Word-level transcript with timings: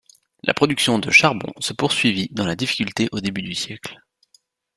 La 0.41 0.55
production 0.55 0.97
de 0.97 1.11
charbon 1.11 1.53
se 1.59 1.73
poursuivit 1.73 2.27
dans 2.31 2.47
la 2.47 2.55
difficulté 2.55 3.07
au 3.11 3.19
début 3.19 3.43
du 3.43 3.53
siècle. 3.53 3.99